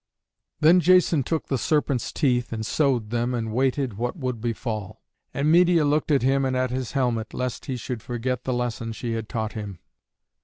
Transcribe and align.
Then 0.61 0.79
Jason 0.79 1.21
took 1.21 1.45
the 1.45 1.59
serpents' 1.59 2.11
teeth 2.11 2.51
and 2.51 2.65
sowed 2.65 3.11
them, 3.11 3.35
and 3.35 3.53
waited 3.53 3.99
what 3.99 4.17
would 4.17 4.41
befall. 4.41 5.03
And 5.31 5.51
Medeia 5.53 5.85
looked 5.87 6.09
at 6.09 6.23
him 6.23 6.43
and 6.43 6.57
at 6.57 6.71
his 6.71 6.93
helmet, 6.93 7.35
lest 7.35 7.65
he 7.67 7.77
should 7.77 8.01
forget 8.01 8.43
the 8.43 8.51
lesson 8.53 8.93
she 8.93 9.13
had 9.13 9.29
taught 9.29 9.53
him. 9.53 9.77